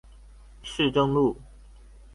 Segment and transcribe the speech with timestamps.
[0.63, 1.37] 市政路